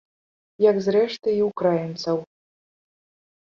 [0.69, 2.17] Як, зрэшты, і ўкраінцаў.